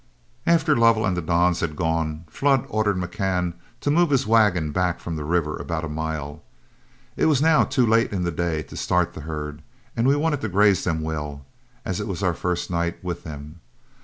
After 0.47 0.75
Lovell 0.75 1.05
and 1.05 1.15
the 1.15 1.21
dons 1.21 1.59
had 1.59 1.75
gone, 1.75 2.25
Flood 2.27 2.65
ordered 2.69 2.97
McCann 2.97 3.53
to 3.81 3.91
move 3.91 4.09
his 4.09 4.25
wagon 4.25 4.71
back 4.71 4.99
from 4.99 5.15
the 5.15 5.23
river 5.23 5.55
about 5.57 5.85
a 5.85 5.89
mile. 5.89 6.41
It 7.15 7.27
was 7.27 7.39
now 7.39 7.65
too 7.65 7.85
late 7.85 8.11
in 8.11 8.23
the 8.23 8.31
day 8.31 8.63
to 8.63 8.75
start 8.75 9.13
the 9.13 9.21
herd, 9.21 9.61
and 9.95 10.07
we 10.07 10.15
wanted 10.15 10.41
to 10.41 10.49
graze 10.49 10.85
them 10.85 11.01
well, 11.01 11.45
as 11.85 11.99
it 11.99 12.07
was 12.07 12.23
our 12.23 12.33
first 12.33 12.71
night 12.71 12.97
with 13.03 13.23
them. 13.23 13.61